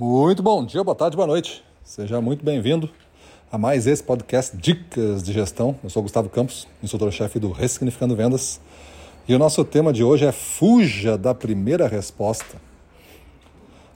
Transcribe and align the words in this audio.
Muito 0.00 0.42
bom 0.42 0.64
dia, 0.64 0.82
boa 0.82 0.94
tarde, 0.94 1.14
boa 1.14 1.26
noite. 1.26 1.62
Seja 1.84 2.22
muito 2.22 2.42
bem-vindo 2.42 2.88
a 3.52 3.58
mais 3.58 3.86
esse 3.86 4.02
podcast 4.02 4.56
Dicas 4.56 5.22
de 5.22 5.30
Gestão. 5.30 5.76
Eu 5.84 5.90
sou 5.90 6.02
Gustavo 6.02 6.30
Campos, 6.30 6.66
instrutor-chefe 6.82 7.38
do 7.38 7.52
Ressignificando 7.52 8.16
Vendas. 8.16 8.62
E 9.28 9.34
o 9.34 9.38
nosso 9.38 9.62
tema 9.62 9.92
de 9.92 10.02
hoje 10.02 10.24
é 10.24 10.32
Fuja 10.32 11.18
da 11.18 11.34
primeira 11.34 11.86
resposta. 11.86 12.56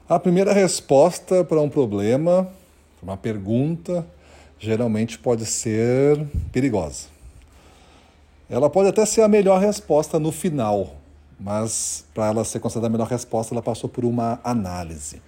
A 0.07 0.19
primeira 0.19 0.53
resposta 0.53 1.43
para 1.43 1.59
um 1.59 1.69
problema, 1.69 2.47
uma 3.01 3.17
pergunta, 3.17 4.05
geralmente 4.59 5.17
pode 5.17 5.43
ser 5.47 6.23
perigosa. 6.51 7.07
Ela 8.47 8.69
pode 8.69 8.89
até 8.89 9.03
ser 9.07 9.23
a 9.23 9.27
melhor 9.27 9.59
resposta 9.59 10.19
no 10.19 10.31
final, 10.31 10.97
mas 11.39 12.05
para 12.13 12.27
ela 12.27 12.45
ser 12.45 12.59
considerada 12.59 12.93
a 12.93 12.95
melhor 12.95 13.07
resposta, 13.07 13.55
ela 13.55 13.63
passou 13.63 13.89
por 13.89 14.05
uma 14.05 14.39
análise. 14.43 15.19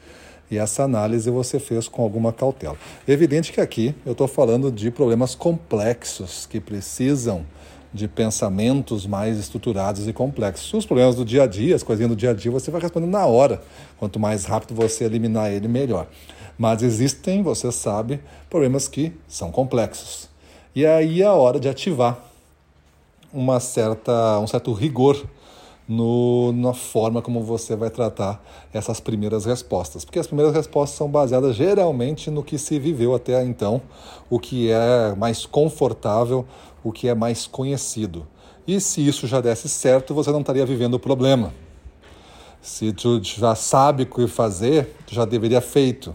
E 0.50 0.58
essa 0.58 0.84
análise 0.84 1.30
você 1.30 1.60
fez 1.60 1.88
com 1.88 2.02
alguma 2.02 2.32
cautela. 2.32 2.78
Evidente 3.08 3.52
que 3.52 3.60
aqui 3.60 3.94
eu 4.06 4.14
estou 4.14 4.28
falando 4.28 4.72
de 4.72 4.90
problemas 4.90 5.36
complexos 5.36 6.46
que 6.46 6.60
precisam 6.60 7.46
de 7.94 8.08
pensamentos 8.08 9.06
mais 9.06 9.38
estruturados 9.38 10.08
e 10.08 10.14
complexos. 10.14 10.74
Os 10.74 10.86
problemas 10.86 11.16
do 11.16 11.26
dia 11.26 11.44
a 11.44 11.48
dia, 11.48 11.76
as 11.76 11.84
coisinhas 11.84 12.10
do 12.10 12.16
dia 12.16 12.32
a 12.32 12.34
dia, 12.34 12.52
você 12.52 12.70
vai 12.72 12.82
respondendo 12.82 13.12
na 13.12 13.26
hora. 13.26 13.62
Quanto 13.98 14.20
mais 14.20 14.46
rápido 14.46 14.76
você 14.76 15.04
eliminar 15.04 15.52
ele, 15.52 15.68
melhor. 15.68 16.08
Mas 16.58 16.82
existem, 16.82 17.44
você 17.44 17.72
sabe, 17.72 18.20
problemas 18.50 18.88
que 18.88 19.14
são 19.28 19.52
complexos. 19.52 20.30
E 20.76 20.86
aí 20.86 21.22
é 21.22 21.26
a 21.26 21.34
hora 21.34 21.60
de 21.60 21.68
ativar 21.68 22.20
uma 23.34 23.60
certa, 23.60 24.40
um 24.40 24.48
certo 24.48 24.72
rigor 24.74 25.26
no, 25.88 26.52
na 26.52 26.74
forma 26.74 27.22
como 27.22 27.42
você 27.42 27.76
vai 27.76 27.90
tratar 27.90 28.44
essas 28.74 29.00
primeiras 29.00 29.46
respostas. 29.46 30.04
Porque 30.04 30.20
as 30.20 30.28
primeiras 30.28 30.54
respostas 30.54 30.98
são 30.98 31.10
baseadas 31.10 31.56
geralmente 31.56 32.30
no 32.30 32.44
que 32.44 32.58
se 32.58 32.78
viveu 32.78 33.16
até 33.16 33.44
então, 33.44 33.82
o 34.30 34.40
que 34.40 34.70
é 34.70 35.16
mais 35.16 35.46
confortável, 35.46 36.46
o 36.84 36.92
que 36.92 37.08
é 37.08 37.16
mais 37.16 37.48
conhecido. 37.48 38.28
E 38.68 38.82
se 38.82 39.06
isso 39.06 39.26
já 39.28 39.40
desse 39.40 39.70
certo, 39.70 40.14
você 40.14 40.30
não 40.32 40.42
estaria 40.42 40.66
vivendo 40.66 40.96
o 40.96 41.00
problema. 41.00 41.54
Se 42.62 42.92
tu 42.92 43.22
já 43.24 43.56
sabe 43.56 44.04
o 44.04 44.06
que 44.06 44.28
fazer, 44.28 44.94
tu 45.06 45.16
já 45.16 45.24
deveria 45.24 45.62
feito. 45.62 46.14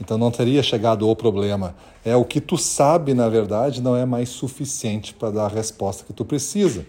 Então 0.00 0.18
não 0.18 0.30
teria 0.30 0.62
chegado 0.62 1.08
o 1.08 1.14
problema. 1.14 1.76
É 2.04 2.16
o 2.16 2.24
que 2.24 2.40
tu 2.40 2.58
sabe, 2.58 3.14
na 3.14 3.28
verdade, 3.28 3.80
não 3.80 3.96
é 3.96 4.04
mais 4.04 4.28
suficiente 4.28 5.14
para 5.14 5.30
dar 5.30 5.44
a 5.44 5.48
resposta 5.48 6.04
que 6.04 6.12
tu 6.12 6.24
precisa. 6.24 6.84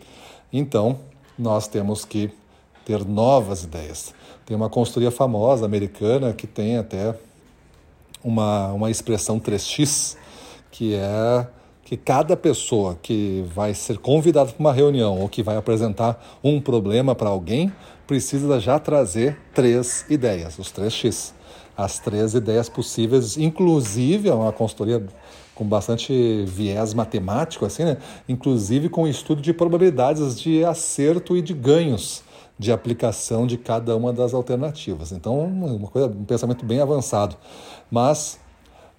Então, 0.52 1.00
nós 1.38 1.68
temos 1.68 2.04
que 2.04 2.32
ter 2.86 3.06
novas 3.06 3.64
ideias. 3.64 4.14
Tem 4.46 4.56
uma 4.56 4.70
consultoria 4.70 5.12
famosa 5.12 5.66
americana 5.66 6.34
que 6.34 6.48
tem 6.48 6.78
até 6.78 7.14
uma, 8.24 8.72
uma 8.72 8.90
expressão 8.90 9.40
3x, 9.40 10.16
que 10.72 10.96
é 10.96 11.48
que 11.84 11.96
cada 11.96 12.36
pessoa 12.36 12.98
que 13.02 13.46
vai 13.54 13.74
ser 13.74 13.98
convidada 13.98 14.52
para 14.52 14.60
uma 14.60 14.74
reunião 14.74 15.20
ou 15.22 15.30
que 15.30 15.42
vai 15.42 15.56
apresentar 15.56 16.22
um 16.44 16.60
problema 16.60 17.16
para 17.16 17.30
alguém 17.30 17.72
precisa 18.06 18.60
já 18.60 18.78
trazer 18.78 19.38
três 19.54 20.06
ideias, 20.10 20.60
os 20.60 20.72
3x. 20.72 21.32
As 21.78 22.00
três 22.00 22.34
ideias 22.34 22.68
possíveis, 22.68 23.38
inclusive, 23.38 24.28
é 24.28 24.34
uma 24.34 24.52
consultoria 24.52 25.06
com 25.58 25.66
bastante 25.66 26.46
viés 26.46 26.94
matemático, 26.94 27.66
assim, 27.66 27.84
né? 27.84 27.98
inclusive 28.30 28.90
com 28.90 29.08
estudo 29.08 29.42
de 29.42 29.52
probabilidades 29.52 30.40
de 30.40 30.64
acerto 30.64 31.36
e 31.36 31.42
de 31.42 31.54
ganhos 31.54 32.24
de 32.60 32.72
aplicação 32.72 33.48
de 33.48 33.58
cada 33.58 33.96
uma 33.96 34.14
das 34.14 34.34
alternativas. 34.36 35.12
Então, 35.12 35.46
uma 35.46 35.88
coisa, 35.88 36.08
um 36.08 36.26
pensamento 36.26 36.64
bem 36.64 36.80
avançado. 36.80 37.36
Mas 37.90 38.40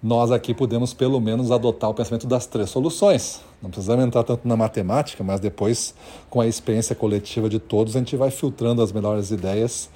nós 0.01 0.31
aqui 0.31 0.53
podemos 0.53 0.93
pelo 0.93 1.19
menos 1.19 1.51
adotar 1.51 1.89
o 1.89 1.93
pensamento 1.93 2.27
das 2.27 2.45
três 2.45 2.69
soluções. 2.69 3.41
Não 3.61 3.69
precisamos 3.69 4.05
entrar 4.05 4.23
tanto 4.23 4.47
na 4.47 4.55
matemática, 4.55 5.23
mas 5.23 5.39
depois, 5.39 5.93
com 6.29 6.39
a 6.41 6.47
experiência 6.47 6.95
coletiva 6.95 7.49
de 7.49 7.59
todos, 7.59 7.95
a 7.95 7.99
gente 7.99 8.15
vai 8.15 8.31
filtrando 8.31 8.81
as 8.81 8.91
melhores 8.91 9.31
ideias, 9.31 9.89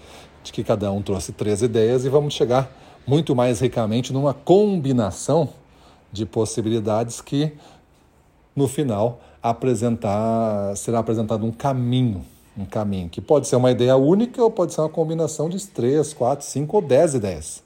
de 0.44 0.52
que 0.52 0.64
cada 0.64 0.92
um 0.92 1.02
trouxe 1.02 1.32
três 1.32 1.62
ideias, 1.62 2.04
e 2.04 2.10
vamos 2.10 2.34
chegar 2.34 2.70
muito 3.06 3.34
mais 3.34 3.62
ricamente 3.62 4.12
numa 4.12 4.34
combinação 4.34 5.50
de 6.14 6.26
possibilidades 6.26 7.20
que, 7.20 7.52
no 8.56 8.68
final, 8.68 9.20
apresentar, 9.42 10.78
será 10.78 11.00
apresentado 11.00 11.44
um 11.44 11.52
caminho, 11.52 12.24
um 12.56 12.66
caminho 12.66 13.10
que 13.10 13.20
pode 13.20 13.48
ser 13.48 13.56
uma 13.56 13.72
ideia 13.72 13.98
única 13.98 14.42
ou 14.42 14.52
pode 14.52 14.74
ser 14.74 14.82
uma 14.82 14.90
combinação 14.90 15.50
de 15.50 15.66
três, 15.68 16.14
quatro, 16.14 16.46
cinco 16.46 16.78
ou 16.78 16.82
dez 16.82 17.16
ideias. 17.16 17.64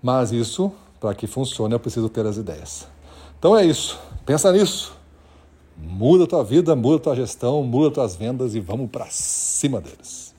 Mas 0.00 0.30
isso, 0.30 0.72
para 1.00 1.14
que 1.14 1.26
funcione, 1.26 1.74
eu 1.74 1.80
preciso 1.80 2.08
ter 2.08 2.24
as 2.24 2.36
ideias. 2.36 2.86
Então 3.38 3.56
é 3.56 3.64
isso. 3.64 3.98
Pensa 4.24 4.52
nisso. 4.52 4.96
Muda 5.76 6.24
a 6.24 6.26
tua 6.26 6.44
vida, 6.44 6.76
muda 6.76 6.96
a 6.96 7.00
tua 7.00 7.16
gestão, 7.16 7.62
muda 7.64 7.88
as 7.88 7.94
tuas 7.94 8.16
vendas 8.16 8.54
e 8.54 8.60
vamos 8.60 8.88
para 8.88 9.06
cima 9.10 9.80
deles. 9.80 10.34